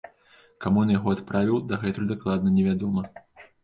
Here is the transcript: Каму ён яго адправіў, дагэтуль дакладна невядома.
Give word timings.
Каму 0.65 0.85
ён 0.85 0.93
яго 0.95 1.13
адправіў, 1.17 1.61
дагэтуль 1.75 2.11
дакладна 2.15 2.59
невядома. 2.59 3.11